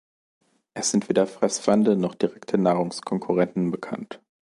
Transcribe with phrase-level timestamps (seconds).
[0.73, 4.19] Es sind weder Fressfeinde noch direkte Nahrungskonkurrenten bekannt.